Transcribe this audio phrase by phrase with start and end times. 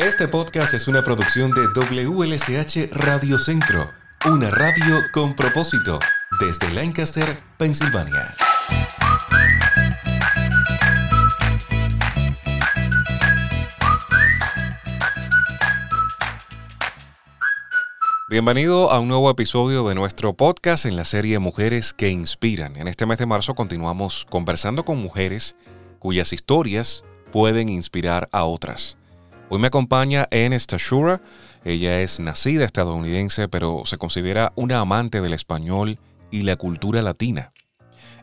[0.00, 3.90] Este podcast es una producción de WLSH Radio Centro,
[4.24, 5.98] una radio con propósito,
[6.40, 8.34] desde Lancaster, Pensilvania.
[18.30, 22.76] Bienvenido a un nuevo episodio de nuestro podcast en la serie Mujeres que Inspiran.
[22.76, 25.56] En este mes de marzo continuamos conversando con mujeres
[25.98, 28.96] cuyas historias pueden inspirar a otras.
[29.52, 31.20] Hoy me acompaña En Stashura.
[31.64, 35.98] Ella es nacida estadounidense, pero se considera una amante del español
[36.30, 37.52] y la cultura latina.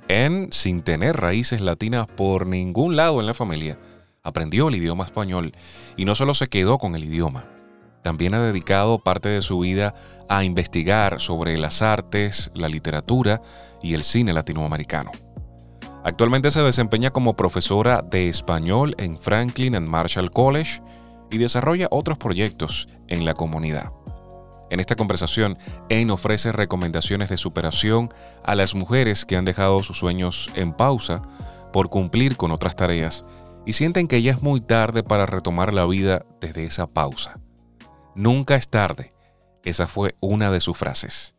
[0.08, 3.78] En, sin tener raíces latinas por ningún lado en la familia,
[4.24, 5.52] aprendió el idioma español
[5.98, 7.44] y no solo se quedó con el idioma,
[8.04, 9.96] también ha dedicado parte de su vida
[10.30, 13.42] a investigar sobre las artes, la literatura
[13.84, 15.12] y el cine latinoamericano.
[16.06, 20.80] Actualmente se desempeña como profesora de español en Franklin and Marshall College
[21.30, 23.92] y desarrolla otros proyectos en la comunidad.
[24.70, 25.58] En esta conversación,
[25.90, 28.10] En ofrece recomendaciones de superación
[28.44, 31.22] a las mujeres que han dejado sus sueños en pausa
[31.72, 33.24] por cumplir con otras tareas
[33.66, 37.40] y sienten que ya es muy tarde para retomar la vida desde esa pausa.
[38.16, 39.14] Nunca es tarde.
[39.64, 41.36] Esa fue una de sus frases.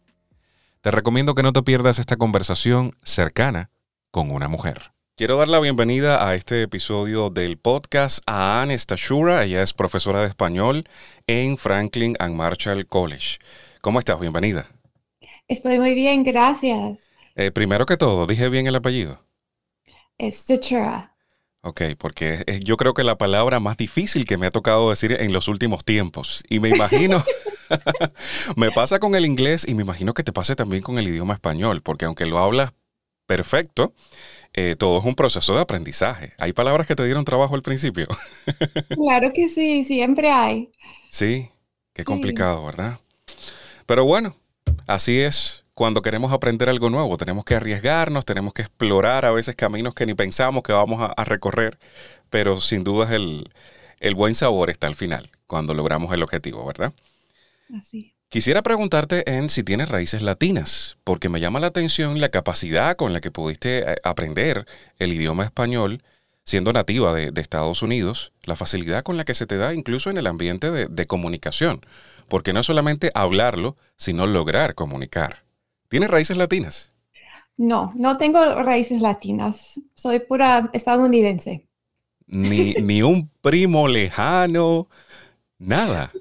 [0.81, 3.71] Te recomiendo que no te pierdas esta conversación cercana
[4.11, 4.93] con una mujer.
[5.19, 9.43] Quiero dar la bienvenida a este episodio del podcast a Anne Stashura.
[9.43, 10.85] Ella es profesora de español
[11.27, 13.39] en Franklin and Marshall College.
[13.81, 14.21] ¿Cómo estás?
[14.21, 14.69] Bienvenida.
[15.49, 17.01] Estoy muy bien, gracias.
[17.35, 19.21] Eh, primero que todo, ¿dije bien el apellido?
[20.21, 21.17] Stachura.
[21.63, 25.33] Ok, porque yo creo que la palabra más difícil que me ha tocado decir en
[25.33, 26.45] los últimos tiempos.
[26.49, 27.25] Y me imagino,
[28.57, 31.35] me pasa con el inglés y me imagino que te pase también con el idioma
[31.35, 32.73] español, porque aunque lo hablas
[33.27, 33.93] perfecto,
[34.55, 36.33] eh, todo es un proceso de aprendizaje.
[36.39, 38.07] ¿Hay palabras que te dieron trabajo al principio?
[38.89, 40.71] claro que sí, siempre hay.
[41.11, 41.49] Sí,
[41.93, 42.99] qué complicado, ¿verdad?
[43.87, 44.35] Pero bueno,
[44.87, 47.17] así es cuando queremos aprender algo nuevo.
[47.17, 51.25] Tenemos que arriesgarnos, tenemos que explorar a veces caminos que ni pensamos que vamos a,
[51.25, 51.79] recorrer,
[52.31, 53.49] pero sin duda el,
[54.01, 56.93] el buen sabor está al final, cuando logramos el objetivo, ¿verdad?
[57.79, 58.18] Así.
[58.31, 63.15] Quisiera preguntarte en si tienes raíces latinas, porque me llama la atención la capacidad con
[63.15, 64.67] la que pudiste eh, aprender
[64.99, 66.03] el idioma español
[66.45, 70.19] siendo nativa de, Estados Unidos, la facilidad con la que se te da incluso en
[70.19, 71.81] el ambiente de, de comunicación,
[72.29, 75.45] porque no es solamente hablarlo, sino lograr comunicar.
[75.89, 76.91] ¿Tienes raíces latinas?
[77.57, 79.81] No, no tengo raíces latinas.
[79.95, 81.67] Soy pura estadounidense.
[82.27, 84.89] Ni, ni un primo lejano,
[85.59, 86.13] nada.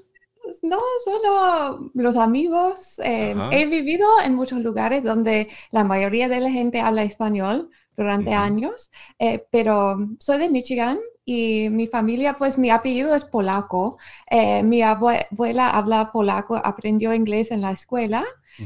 [0.60, 2.98] Pues no, solo los amigos.
[3.04, 8.32] Eh, he vivido en muchos lugares donde la mayoría de la gente habla español durante
[8.32, 13.98] años, eh, pero soy de Michigan y mi familia, pues mi apellido es polaco.
[14.30, 18.24] Eh, mi abuela habla polaco, aprendió inglés en la escuela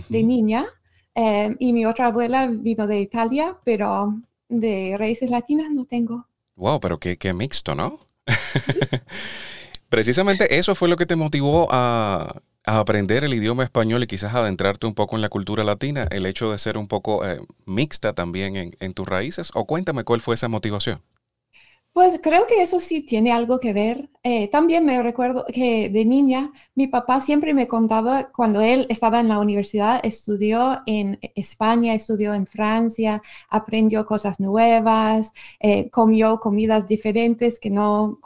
[0.08, 0.66] de niña.
[1.58, 4.14] Y mi otra abuela vino de Italia, pero
[4.48, 6.26] de raíces latinas no tengo.
[6.56, 7.98] Wow, pero qué, qué mixto, ¿no?
[9.92, 14.86] Precisamente eso fue lo que te motivó a, aprender el idioma español y quizás adentrarte
[14.86, 18.56] un poco en la cultura latina, el hecho de ser un poco eh, mixta también
[18.56, 19.50] en, en tus raíces.
[19.52, 21.02] O cuéntame cuál fue esa motivación.
[21.94, 24.08] Pues creo que eso sí tiene algo que ver.
[24.22, 29.20] Eh, también me recuerdo que de niña mi papá siempre me contaba cuando él estaba
[29.20, 33.20] en la universidad, estudió en España, estudió en Francia,
[33.50, 38.18] aprendió cosas nuevas, eh, comió comidas diferentes que no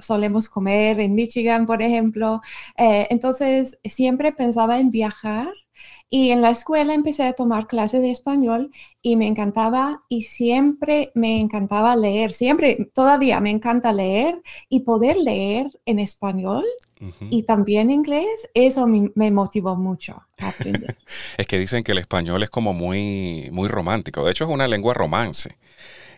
[0.00, 2.40] solemos comer en Michigan, por ejemplo.
[2.78, 5.52] Eh, entonces siempre pensaba en viajar
[6.12, 11.12] y en la escuela empecé a tomar clases de español y me encantaba y siempre
[11.14, 16.64] me encantaba leer, siempre, todavía me encanta leer y poder leer en español
[17.30, 20.98] y también inglés, eso me, motivó mucho a aprender.
[21.38, 24.68] es que dicen que el español es como muy, muy romántico, de hecho es una
[24.68, 25.56] lengua romance.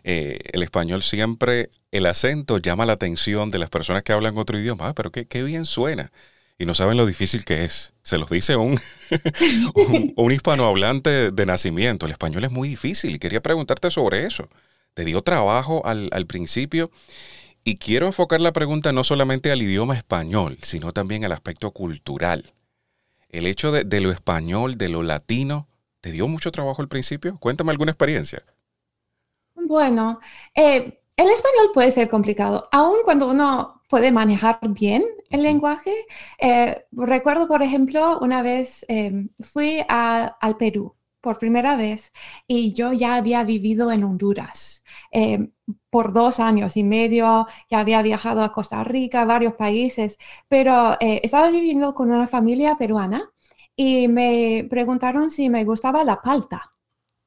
[0.05, 4.59] Eh, el español siempre, el acento llama la atención de las personas que hablan otro
[4.59, 6.11] idioma, ah, pero qué, qué bien suena
[6.59, 7.93] y no saben lo difícil que es.
[8.03, 8.79] Se los dice un,
[10.17, 12.07] un, hispanohablante de nacimiento.
[12.07, 14.49] El español es muy difícil y quería preguntarte sobre eso.
[14.95, 16.91] Te dio trabajo al, principio
[17.65, 22.53] y quiero enfocar la pregunta no solamente al idioma español, sino también al aspecto cultural.
[23.31, 25.67] El hecho de, lo español, de lo latino,
[26.03, 27.39] ¿te dio mucho trabajo al principio?
[27.39, 28.43] Cuéntame alguna experiencia.
[29.55, 30.21] Bueno,
[30.55, 35.93] eh, el español puede ser complicado, aun cuando uno puede manejar bien el lenguaje.
[36.39, 42.11] Eh, recuerdo, por ejemplo, una vez em, fui al Perú por primera vez
[42.47, 44.83] y yo ya había vivido en Honduras.
[45.11, 45.51] Eh,
[45.91, 50.17] por dos años y medio, ya había viajado a Costa Rica, varios países,
[50.49, 53.31] pero eh, estaba viviendo con una familia peruana
[53.77, 56.73] y me preguntaron si me gustaba la palta.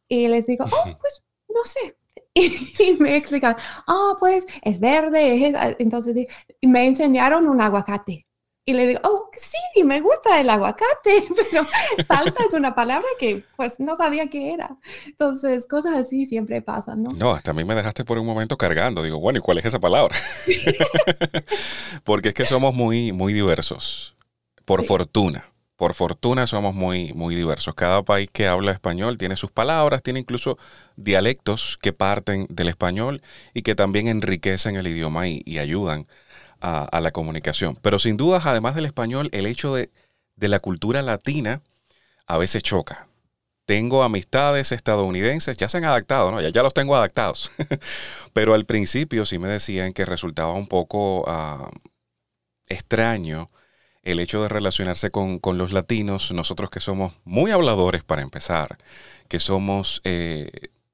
[0.07, 1.95] Y les digo, oh, pues no sé.
[2.79, 3.55] Y, me explican,
[3.87, 5.53] oh, pues es verde.
[5.79, 6.27] Entonces
[6.61, 8.27] me enseñaron un aguacate.
[8.67, 11.63] Y le digo, oh, sí, me gusta el aguacate, pero
[12.07, 14.75] falta es una palabra que pues no sabía qué era.
[15.05, 17.11] Entonces, cosas así siempre pasan, ¿no?
[17.11, 19.03] No, hasta a mí me dejaste por un momento cargando.
[19.03, 20.15] Digo, bueno, ¿y cuál es esa palabra?
[22.03, 24.15] Porque es que somos muy, muy diversos,
[24.65, 25.54] por fortuna.
[25.77, 27.75] Por fortuna somos muy, muy diversos.
[27.75, 30.57] Cada país que habla español tiene sus palabras, tiene incluso
[30.95, 33.21] dialectos que parten del español
[33.53, 36.07] y que también enriquecen el idioma y, ayudan
[36.61, 37.77] a, la comunicación.
[37.81, 39.91] Pero sin dudas, además del español, el hecho de,
[40.37, 41.61] la cultura latina
[42.27, 43.07] a veces choca.
[43.65, 46.39] Tengo amistades estadounidenses, ya se han adaptado, ¿no?
[46.41, 47.51] Ya, ya los tengo adaptados.
[48.33, 51.69] Pero al principio sí me decían que resultaba un poco ah,
[52.69, 53.49] extraño
[54.05, 58.77] el hecho de relacionarse con, los latinos, nosotros que somos muy habladores para empezar,
[59.27, 60.49] que somos eh,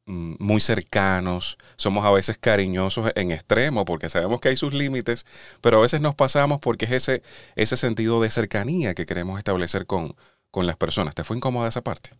[0.05, 5.25] muy cercanos, somos a veces cariñosos en extremo porque sabemos que hay sus límites,
[5.61, 7.23] pero a veces nos pasamos porque es ese,
[7.55, 10.15] ese sentido de cercanía que queremos establecer con,
[10.49, 11.13] con las personas.
[11.13, 12.11] ¿Te fue incómoda esa parte?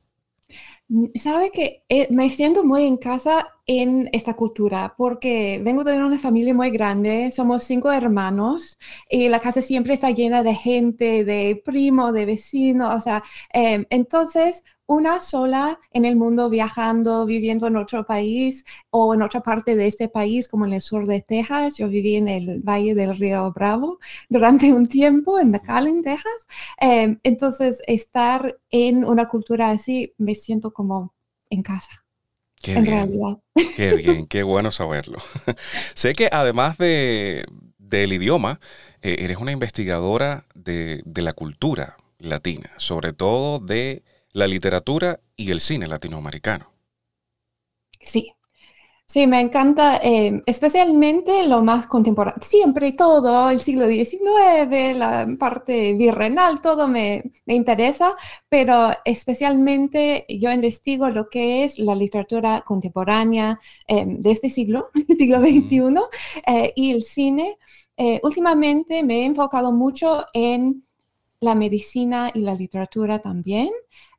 [1.16, 6.20] Sabe que eh, me siento muy en casa en esta cultura porque vengo de una
[6.20, 8.78] familia muy grande, somos cinco hermanos
[9.10, 13.24] y la casa siempre está llena de gente, de primos, de vecinos, o sea,
[13.54, 19.42] em, entonces una sola en el mundo viajando, viviendo en otro país o en otra
[19.42, 21.78] parte de este país, como en el sur de Texas.
[21.78, 24.00] Yo viví en el Valle del Río Bravo
[24.30, 26.46] durante un tiempo, en McAllen, Texas.
[26.78, 31.14] Em, entonces, estar en una cultura así, me siento como
[31.50, 32.06] en casa.
[32.62, 33.40] Qué en bien, realidad.
[33.74, 35.20] Qué bien, qué bueno saberlo.
[35.96, 37.46] sé que además de,
[37.80, 38.60] del idioma,
[39.02, 44.04] eh, eres una investigadora de, de la cultura latina, sobre todo de
[44.34, 46.74] la literatura y el cine latinoamericano.
[48.02, 48.34] Sí,
[49.12, 52.42] sí, me encanta, eh, especialmente lo más contemporáneo.
[52.42, 58.16] Siempre todo, el siglo XIX, la parte virrenal, todo me, interesa,
[58.50, 65.18] pero especialmente yo investigo lo que es la literatura contemporánea eh, de este siglo, el
[65.18, 66.00] siglo XXI,
[66.48, 67.58] eh, y el cine.
[68.24, 70.84] últimamente me he enfocado mucho en
[71.42, 73.70] la medicina y la literatura también.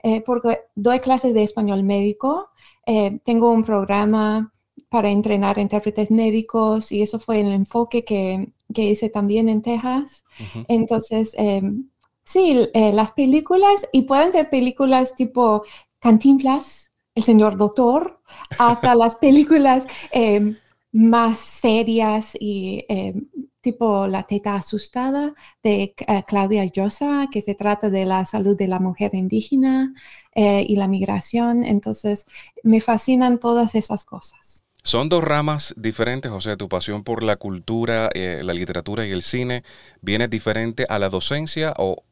[0.03, 2.50] Eh, porque doy clases de español médico,
[2.87, 4.51] eh, tengo un programa
[4.93, 10.23] para entrenar intérpretes médicos y eso fue el enfoque que, que hice también en Texas.
[10.69, 11.89] Entonces, em,
[12.27, 15.62] sí, eh, las películas, y pueden ser películas tipo
[15.99, 18.21] Cantinflas, El Señor Doctor,
[18.59, 20.59] hasta las películas em,
[20.93, 23.29] más serias y em,
[23.62, 28.69] tipo La teta asustada de eh, Claudia Llosa, que se trata de la salud de
[28.69, 29.94] la mujer indígena
[30.35, 31.65] eh, y la migración.
[31.65, 32.27] Entonces,
[32.62, 34.62] me fascinan todas esas cosas.
[34.84, 39.11] Son dos ramas diferentes, o sea, tu pasión por la cultura, eh, la literatura y
[39.12, 39.62] el cine,
[40.00, 42.02] ¿viene diferente a la docencia o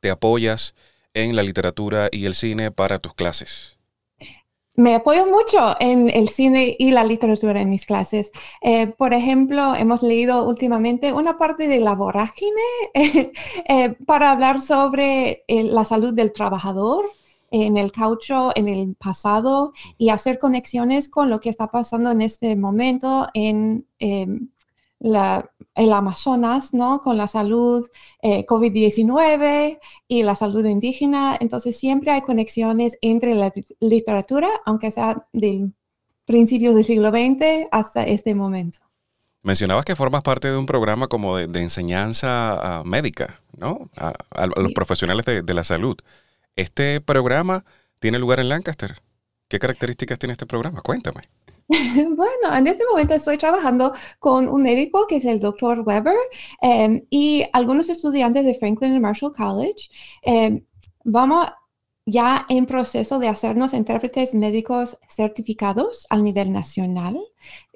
[0.00, 0.74] te apoyas
[1.12, 3.74] en la literatura y el cine para tus clases?
[4.76, 8.32] me apoyo mucho en el cine y la literatura en mis clases.
[8.60, 12.50] Eh, por ejemplo, hemos leído últimamente una parte de La vorágine
[12.94, 17.04] eh, para hablar sobre la salud del trabajador
[17.62, 22.20] en el caucho en el pasado y hacer conexiones con lo que está pasando en
[22.20, 24.48] este momento en em,
[25.00, 27.00] el Amazonas, ¿no?
[27.00, 27.86] Con la salud
[28.22, 31.36] eh, COVID-19 y la salud indígena.
[31.40, 35.74] Entonces siempre hay conexiones entre la literatura, aunque sea del
[36.24, 38.78] principio del siglo XX hasta este momento.
[39.42, 43.90] Mencionabas que formas parte de un programa como de, enseñanza ah, médica, ¿no?
[43.96, 44.12] A,
[44.46, 45.96] los profesionales de, de la salud.
[46.56, 47.64] ¿Este programa
[47.98, 49.00] tiene lugar en Lancaster?
[49.48, 50.82] ¿Qué características tiene este programa?
[50.82, 51.22] Cuéntame.
[52.16, 56.14] Bueno, en este momento estoy trabajando con un médico que es el doctor Weber
[56.60, 59.88] em, y algunos estudiantes de Franklin Marshall College.
[60.22, 60.64] Em,
[61.04, 61.48] vamos
[62.06, 67.18] ya en proceso de hacernos intérpretes médicos certificados a nivel nacional.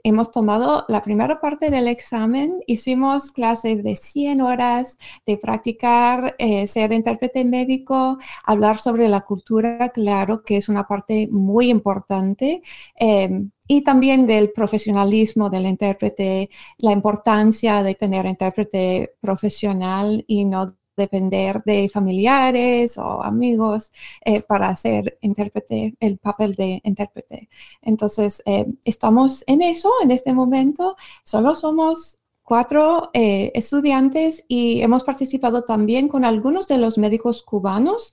[0.08, 4.96] Hemos tomado la primera parte del examen, hicimos clases de 100 horas
[5.26, 11.28] de practicar eh, ser intérprete médico, hablar sobre la cultura, claro que es una parte
[11.30, 12.62] muy importante.
[12.94, 16.48] Em, y también del profesionalismo del intérprete,
[16.78, 23.90] la importancia de tener intérprete profesional y no depender de familiares o amigos
[24.24, 27.48] eh, para hacer intérprete, el papel de intérprete.
[27.80, 30.96] Entonces, eh, estamos en eso en este momento.
[31.24, 38.10] Solo somos cuatro eh, estudiantes y hemos participado también con algunos de los médicos cubanos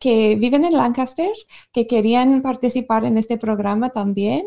[0.00, 1.30] que viven en Lancaster,
[1.72, 4.46] que querían participar en este programa también.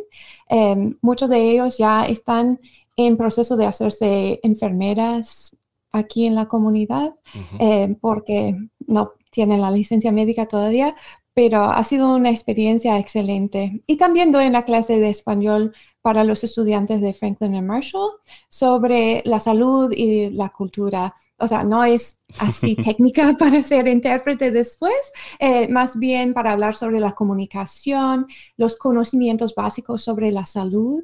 [1.02, 2.60] muchos de ellos ya están
[2.96, 5.59] en proceso de hacerse enfermeras
[5.92, 7.16] aquí en la comunidad
[7.60, 8.56] eh, porque
[8.86, 10.96] no tienen la licencia médica todavía,
[11.34, 13.82] pero ha sido una experiencia excelente.
[13.88, 18.10] Y también doy una clase de español para los estudiantes de Franklin and Marshall
[18.50, 21.14] sobre la salud y la cultura.
[21.38, 26.76] O sea, no es así técnica para ser intérprete después, eh, más bien para hablar
[26.76, 28.28] sobre la comunicación,
[28.58, 31.04] los conocimientos básicos sobre la salud,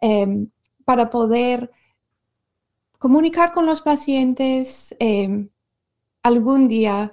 [0.00, 0.48] em,
[0.84, 1.70] para poder
[3.06, 5.48] comunicar con los pacientes em,
[6.24, 7.12] algún día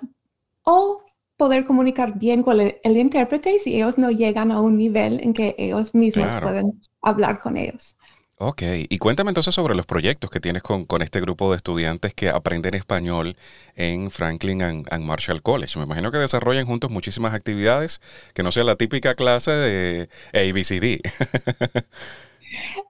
[0.63, 1.03] o
[1.37, 5.53] poder comunicar bien con el, intérprete si ellos no llegan a un nivel en que
[5.55, 7.95] ellos mismos pueden hablar con ellos.
[8.39, 12.29] Ok, y cuéntame entonces sobre los proyectos que tienes con, este grupo de estudiantes que
[12.29, 13.37] aprenden español
[13.75, 15.77] en Franklin and, Marshall College.
[15.77, 18.01] Me imagino que desarrollan juntos muchísimas actividades
[18.33, 21.01] que no sea la típica clase de ABCD.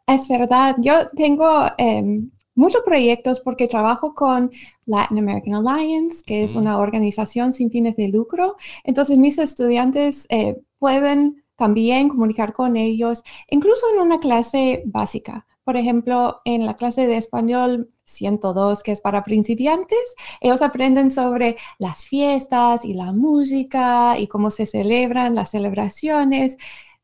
[0.05, 4.51] Es verdad, yo tengo em, muchos proyectos porque trabajo con
[4.85, 8.55] Latin American Alliance, que es una organización sin fines de lucro.
[8.83, 15.45] Entonces mis estudiantes eh, pueden también comunicar con ellos, incluso en una clase básica.
[15.63, 21.55] Por ejemplo, en la clase de español 102, que es para principiantes, ellos aprenden sobre
[21.79, 26.57] las fiestas y la música y cómo se celebran las celebraciones.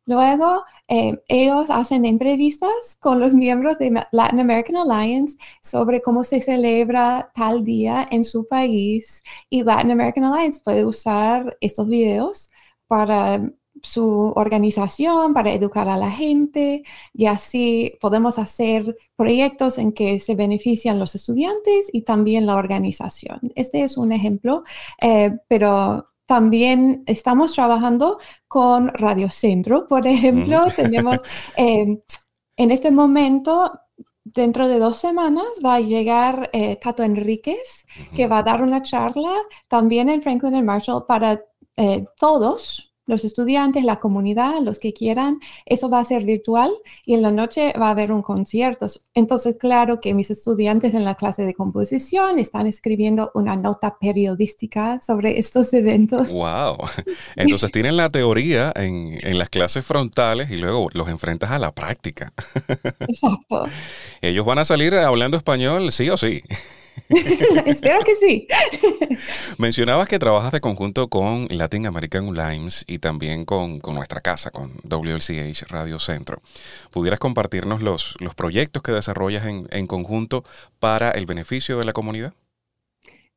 [0.05, 6.41] Luego, eh, ellos hacen entrevistas con los miembros de Latin American Alliance sobre cómo se
[6.41, 12.49] celebra tal día en su país y Latin American Alliance puede usar estos videos
[12.87, 13.39] para
[13.83, 20.35] su organización, para educar a la gente y así podemos hacer proyectos en que se
[20.35, 23.39] benefician los estudiantes y también la organización.
[23.55, 24.63] Este es un ejemplo,
[25.01, 30.61] eh, pero también estamos trabajando con Radio Centro, por ejemplo.
[30.75, 31.17] Tenemos
[31.57, 32.03] eh,
[32.55, 33.71] en este momento
[34.23, 38.83] dentro de dos semanas va a llegar eh, Cato Enríquez, que va a dar una
[38.83, 39.33] charla
[39.67, 41.41] también en Franklin and Marshall para
[41.75, 45.39] eh, todos los estudiantes, la comunidad, los que quieran.
[45.65, 46.71] Eso va a ser virtual
[47.05, 48.85] y en la noche va a haber un concierto.
[49.15, 54.99] Entonces, claro que mis estudiantes en la clase de composición están escribiendo una nota periodística
[54.99, 56.31] sobre estos eventos.
[56.31, 56.77] ¡Wow!
[57.35, 61.71] Entonces tienen la teoría en, en las clases frontales y luego los enfrentas a la
[61.73, 62.31] práctica.
[62.99, 63.65] Exacto.
[64.21, 66.43] Ellos van a salir hablando español sí o sí.
[67.65, 68.47] Espero que sí.
[69.57, 74.73] Mencionabas que trabajas de conjunto con Latin American Limes y también con, nuestra casa, con
[74.83, 76.41] WLCH Radio Centro.
[76.91, 80.43] ¿Pudieras compartirnos los, los proyectos que desarrollas en, en conjunto
[80.79, 82.33] para el beneficio de la comunidad?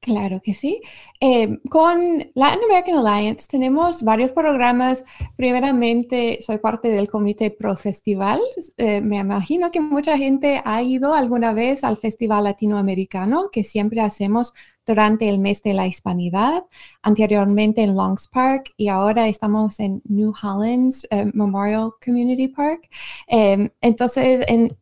[0.02, 0.80] Claro que sí.
[1.20, 5.04] Eh, con Latin American Alliance tenemos varios programas.
[5.36, 8.40] Primeramente, soy parte del comité Pro Festival.
[8.78, 14.00] Eh, me imagino que mucha gente ha ido alguna vez al Festival Latinoamericano que siempre
[14.00, 14.54] hacemos
[14.86, 16.64] durante el mes de la hispanidad,
[17.02, 22.88] anteriormente en Longs Park y ahora estamos en New Hollands eh, Memorial Community Park.
[23.26, 24.72] Em, entonces, en,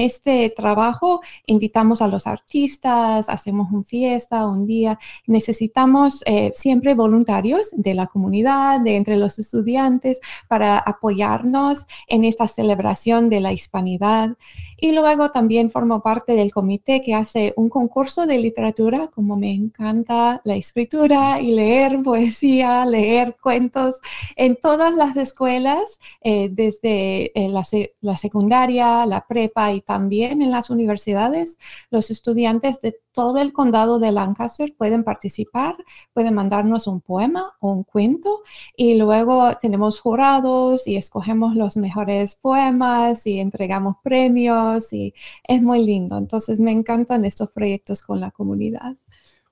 [0.00, 4.98] este trabajo invitamos a los artistas, hacemos una fiesta, un día.
[5.26, 12.46] Necesitamos eh, siempre voluntarios de la comunidad, de entre los estudiantes, para apoyarnos en esta
[12.46, 14.36] celebración de la hispanidad.
[14.80, 19.50] Y luego también formo parte del comité que hace un concurso de literatura, como me
[19.52, 24.00] encanta la escritura y leer poesía, leer cuentos
[24.36, 27.66] en todas las escuelas, eh, desde eh, la,
[28.00, 31.58] la secundaria, la prepa y también en las universidades.
[31.90, 35.74] Los estudiantes de todo el condado de Lancaster pueden participar,
[36.12, 38.44] pueden mandarnos un poema o un cuento
[38.76, 45.84] y luego tenemos jurados y escogemos los mejores poemas y entregamos premios y es muy
[45.84, 46.16] lindo.
[46.16, 48.94] Entonces me encantan estos proyectos con la comunidad.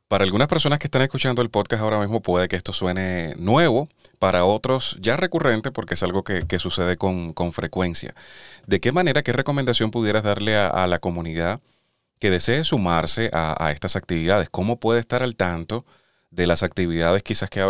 [0.07, 3.89] Para algunas personas que están escuchando el podcast ahora mismo puede que esto suene nuevo,
[4.21, 8.15] para otros ya recurrente porque es algo que, sucede con, frecuencia.
[8.69, 11.61] ¿De qué manera, qué recomendación pudieras darle a, la comunidad
[12.19, 14.49] que desee sumarse a, estas actividades?
[14.51, 15.85] ¿Cómo puede estar al tanto
[16.31, 17.65] de las actividades quizás que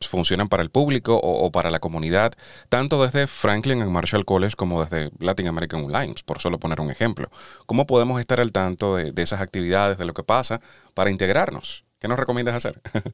[0.00, 2.32] funcionan para el público o, para la comunidad,
[2.68, 6.90] tanto desde Franklin and Marshall College como desde Latin American Online, por solo poner un
[6.90, 7.30] ejemplo?
[7.66, 10.60] ¿Cómo podemos estar al tanto de esas actividades, de lo que pasa,
[10.94, 11.84] para integrarnos?
[12.02, 12.80] ¿Qué nos recomiendas hacer?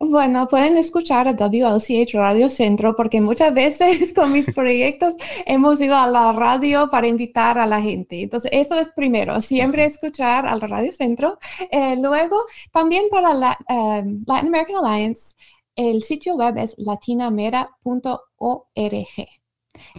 [0.00, 5.14] Bueno, pueden escuchar a WLCH Radio Centro porque muchas veces con mis proyectos
[5.46, 8.22] hemos ido a la radio para invitar a la gente.
[8.22, 11.38] Entonces, eso es primero, siempre escuchar al Radio Centro.
[11.70, 15.36] Eh, luego, también para la em, Latin American Alliance,
[15.76, 19.33] el sitio web es latinamera.org.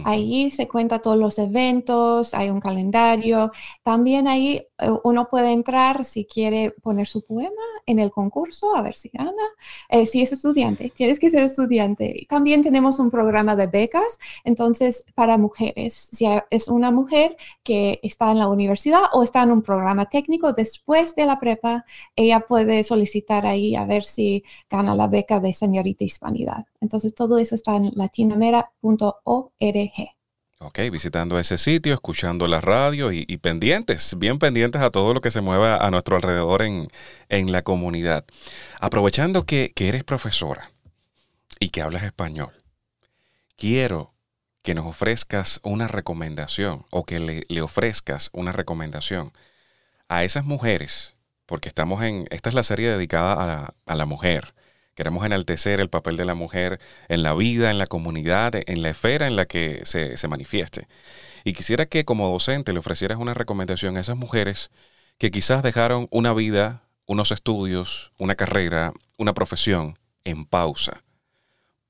[0.04, 3.50] Ahí se cuenta todos los eventos, hay un calendario.
[3.82, 7.50] También ahí eh, uno puede entrar si quiere poner su poema
[7.86, 9.32] en el concurso, a ver si gana.
[9.88, 12.26] Eh, si es estudiante, tienes que ser estudiante.
[12.28, 16.08] También tenemos un programa de becas, entonces para mujeres.
[16.12, 20.52] Si es una mujer que está en la universidad o está en un programa técnico
[20.52, 25.52] después de la prepa, ella puede solicitar ahí a ver si gana la beca de
[25.52, 26.66] señorita hispanidad.
[26.80, 29.50] Entonces todo eso está en latinamera.org.
[30.58, 35.30] Ok, visitando ese sitio, escuchando la radio y, pendientes, bien pendientes a todo lo que
[35.30, 36.88] se mueva a nuestro alrededor en,
[37.28, 38.24] la comunidad.
[38.80, 40.70] Aprovechando que, eres profesora
[41.60, 42.52] y que hablas español,
[43.56, 44.14] quiero
[44.62, 49.32] que nos ofrezcas una recomendación o que le, ofrezcas una recomendación
[50.08, 54.06] a esas mujeres, porque estamos en, esta es la serie dedicada a la, a la
[54.06, 54.54] mujer,
[54.96, 58.88] Queremos enaltecer el papel de la mujer en la vida, en la comunidad, en la
[58.88, 60.88] esfera en la que se, manifieste.
[61.44, 64.70] Y quisiera que como docente le ofrecieras una recomendación a esas mujeres
[65.18, 71.04] que quizás dejaron una vida, unos estudios, una carrera, una profesión en pausa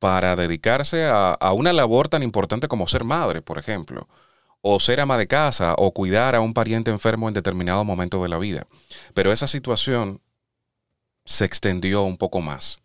[0.01, 4.09] para dedicarse a, a, una labor tan importante como ser madre, por ejemplo,
[4.63, 8.29] o ser ama de casa, o cuidar a un pariente enfermo en determinado momento de
[8.29, 8.67] la vida.
[9.15, 10.21] Pero esa situación
[11.25, 12.81] se extendió un poco más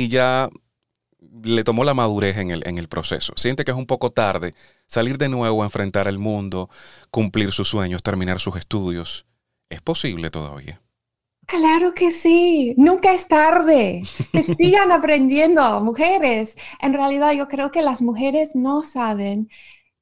[0.00, 0.50] y ya
[1.44, 3.32] le tomó la madurez en el, en el proceso.
[3.36, 4.54] Siente que es un poco tarde
[4.86, 6.70] salir de nuevo a enfrentar el mundo,
[7.10, 9.26] cumplir sus sueños, terminar sus estudios.
[9.68, 10.80] ¿Es posible todavía?
[11.46, 14.02] Claro que sí, nunca es tarde.
[14.32, 16.56] Que sigan aprendiendo, mujeres.
[16.80, 19.48] En realidad yo creo que las mujeres no saben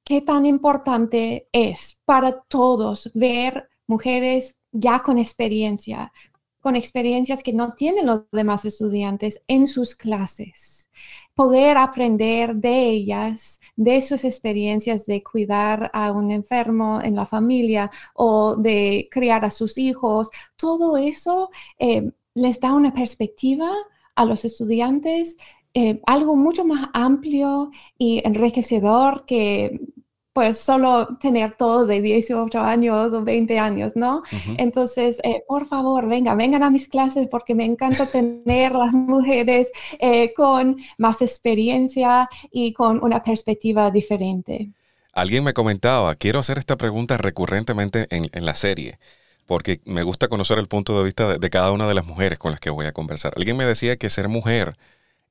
[0.05, 6.13] qué tan importante es para todos ver mujeres ya con experiencia,
[6.61, 10.89] con experiencias que no tienen los demás estudiantes en sus clases.
[11.35, 17.91] Poder aprender de ellas, de sus experiencias de cuidar a un enfermo en la familia
[18.15, 23.71] o de criar a sus hijos, todo eso eh, les da una perspectiva
[24.17, 25.37] a los estudiantes
[25.75, 29.81] eh, algo mucho más amplio y enriquecedor que
[30.33, 34.23] pues solo tener todo de 18 años o 20 años, ¿no?
[34.57, 39.71] Entonces, eh, por favor, venga, vengan a mis clases porque me encanta tener las mujeres
[39.99, 44.71] eh, con más experiencia y con una perspectiva diferente.
[45.13, 48.99] Alguien me comentaba, quiero hacer esta pregunta recurrentemente en, la serie
[49.47, 52.53] porque me gusta conocer el punto de vista de, cada una de las mujeres con
[52.53, 53.33] las que voy a conversar.
[53.35, 54.77] Alguien me decía que ser mujer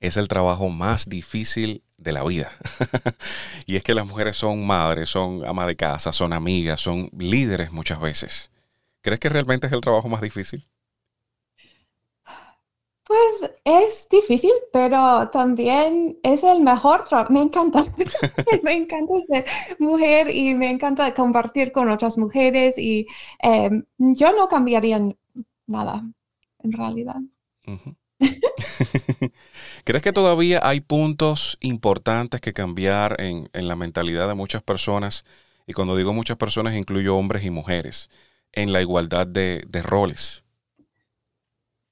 [0.02, 2.52] es el trabajo más difícil de la vida.
[3.66, 7.72] y es que las mujeres son madres, son amas de casa, son amigas, son líderes
[7.72, 8.52] muchas veces.
[9.02, 10.68] ¿Crees que realmente es el trabajo más difícil?
[13.08, 17.32] Pues es difícil, pero también es el mejor trabajo.
[17.32, 17.86] Me encanta.
[18.64, 19.46] me encanta ser
[19.80, 23.08] mujer y me encanta compartir con otras mujeres y
[23.40, 25.00] em, yo no cambiaría
[25.68, 26.04] nada,
[26.60, 27.22] en realidad.
[29.84, 35.26] ¿Crees que todavía hay puntos importantes que cambiar en, la mentalidad de muchas personas?
[35.66, 38.10] Y cuando digo muchas personas, incluyo hombres y mujeres,
[38.54, 40.44] en la igualdad de roles.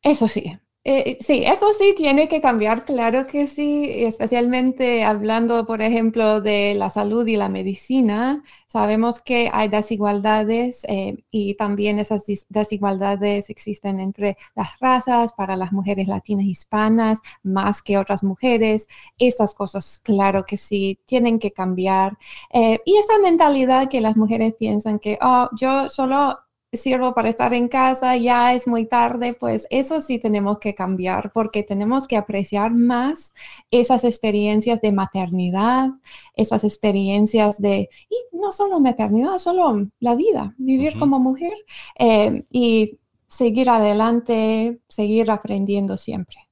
[0.01, 5.81] Eso sí, eh, sí, eso sí tiene que cambiar, claro que sí, especialmente hablando, por
[5.81, 8.43] ejemplo, de la salud y la medicina.
[8.67, 15.71] Sabemos que hay desigualdades eh, y también esas desigualdades existen entre las razas, para las
[15.71, 18.87] mujeres latinas hispanas, más que otras mujeres.
[19.17, 22.15] Estas cosas, claro que sí, tienen que cambiar.
[22.53, 26.37] Eh, y esa mentalidad que las mujeres piensan que, oh, yo solo
[26.77, 31.31] sirvo para estar en casa, ya es muy tarde, pues eso sí tenemos que cambiar
[31.31, 33.33] porque tenemos que apreciar más
[33.71, 35.89] esas experiencias de maternidad,
[36.35, 41.53] esas experiencias de, y no solo maternidad, solo la vida, vivir como mujer
[41.99, 46.44] eh, y seguir adelante, seguir aprendiendo siempre.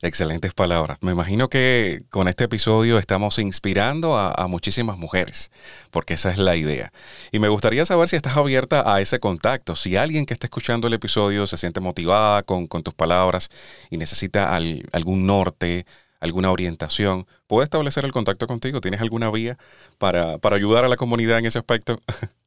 [0.00, 0.98] Excelentes palabras.
[1.00, 5.50] Me imagino que con este episodio estamos inspirando a, muchísimas mujeres,
[5.90, 6.92] porque esa es la idea.
[7.32, 9.74] Y me gustaría saber si estás abierta a ese contacto.
[9.74, 13.48] Si alguien que está escuchando el episodio se siente motivada con, tus palabras
[13.90, 15.84] y necesita algún norte,
[16.20, 18.80] alguna orientación, ¿puede establecer el contacto contigo?
[18.80, 19.58] ¿Tienes alguna vía
[19.98, 21.98] para, para ayudar a la comunidad en ese aspecto?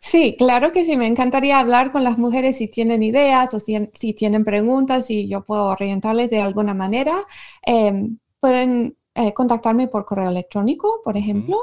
[0.00, 0.96] Sí, claro que sí.
[0.96, 5.28] Me encantaría hablar con las mujeres si tienen ideas o si, si tienen preguntas y
[5.28, 7.26] yo puedo orientarles de alguna manera.
[7.62, 11.58] Em, pueden eh, contactarme por correo electrónico, por ejemplo,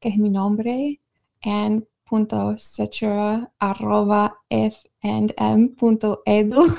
[0.00, 1.00] que es mi nombre,
[5.02, 6.76] and fnm.edu.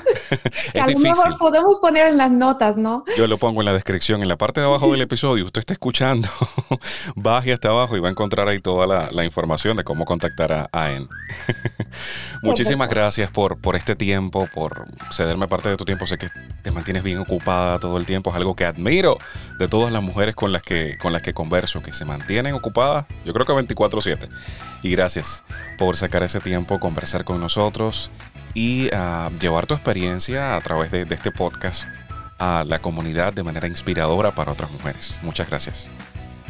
[0.80, 3.04] a lo mejor podemos poner en las notas, ¿no?
[3.16, 5.44] Yo lo pongo en la descripción, en la parte de abajo del episodio.
[5.44, 6.28] Usted está escuchando,
[7.16, 10.68] baje hasta abajo y va a encontrar ahí toda la, información de cómo contactar a
[10.72, 11.08] AEN.
[12.42, 16.06] Muchísimas gracias por, por este tiempo, por cederme parte de tu tiempo.
[16.06, 16.28] Sé que
[16.62, 18.30] te mantienes bien ocupada todo el tiempo.
[18.30, 19.18] Es algo que admiro
[19.58, 23.06] de todas las mujeres con las que, con las que converso, que se mantienen ocupadas,
[23.24, 24.28] yo creo que 24/7.
[24.82, 25.44] Y gracias
[25.78, 28.10] por sacar ese tiempo, conversar con nosotros
[28.54, 28.88] y
[29.40, 31.84] llevar tu experiencia a través de, de este podcast
[32.38, 35.18] a la comunidad de manera inspiradora para otras mujeres.
[35.22, 35.88] Muchas gracias.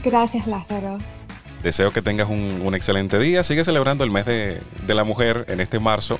[0.02, 0.98] Gracias, Lázaro.
[1.62, 3.44] Deseo que tengas un, excelente día.
[3.44, 6.18] Sigue celebrando el mes de, la mujer en este marzo.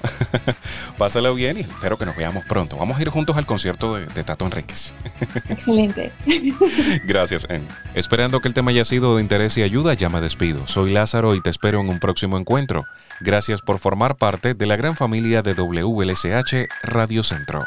[0.99, 2.77] Pásalo bien y espero que nos veamos pronto.
[2.77, 4.93] Vamos a ir juntos al concierto de, Tato Enríquez.
[5.49, 6.13] Excelente.
[7.05, 7.67] Gracias, En.
[7.95, 10.67] Esperando que el tema haya sido de interés y ayuda, ya me despido.
[10.67, 12.87] Soy Lázaro y te espero en un próximo encuentro.
[13.21, 17.67] Gracias por formar parte de la gran familia de WLSH Radio Centro.